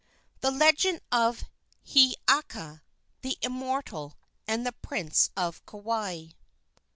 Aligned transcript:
THE 0.39 0.49
LEGEND 0.49 1.01
OF 1.11 1.43
HIIAKA, 1.85 2.81
THE 3.21 3.37
IMMORTAL, 3.43 4.17
AND 4.47 4.65
THE 4.65 4.71
PRINCE 4.73 5.29
OF 5.37 5.63
KAUAI. 5.67 6.33